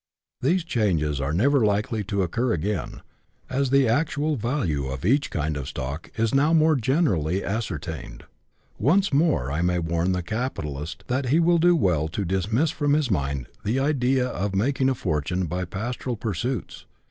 [0.41, 3.03] These changes are never likely to occur again,
[3.51, 8.23] as the actual value of each kind of stock is now more generally ascertained.
[8.79, 12.93] Once more I may warn the capitalist that he will do well to dismiss from
[12.93, 16.87] his mind the idea of making a fortune by pastoral pursuits.